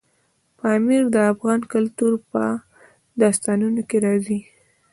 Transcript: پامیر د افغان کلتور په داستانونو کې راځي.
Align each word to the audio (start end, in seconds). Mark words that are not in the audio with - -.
پامیر 0.59 1.03
د 1.15 1.17
افغان 1.31 1.61
کلتور 1.73 2.13
په 2.31 2.43
داستانونو 3.21 3.81
کې 3.89 3.97
راځي. 4.05 4.39